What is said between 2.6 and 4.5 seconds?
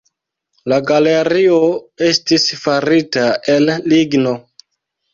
farita el ligno.